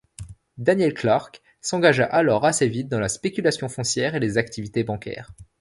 [0.57, 5.29] Daniel Clark s'engagea alors assez vite dans la spéculation foncière et les activités bancaires.